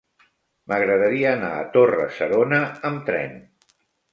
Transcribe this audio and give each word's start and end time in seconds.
M'agradaria 0.71 1.33
anar 1.37 1.51
a 1.57 1.67
Torre-serona 1.75 2.63
amb 2.91 3.07
tren. 3.11 3.37